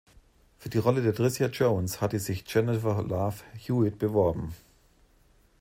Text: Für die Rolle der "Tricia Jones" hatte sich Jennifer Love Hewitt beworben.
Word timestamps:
Für 0.57 0.69
die 0.69 0.79
Rolle 0.79 1.03
der 1.03 1.13
"Tricia 1.13 1.45
Jones" 1.49 2.01
hatte 2.01 2.17
sich 2.17 2.43
Jennifer 2.51 3.03
Love 3.03 3.37
Hewitt 3.53 3.99
beworben. 3.99 4.55